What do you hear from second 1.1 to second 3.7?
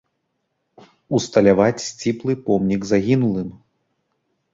Усталяваць сціплы помнік загінулым.